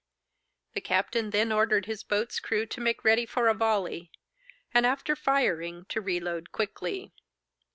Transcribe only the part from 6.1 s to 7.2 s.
load quickly.